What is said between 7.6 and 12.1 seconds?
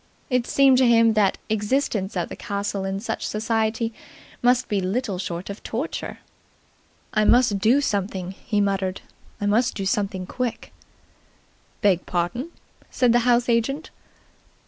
something," he muttered. "I must do something quick." "Beg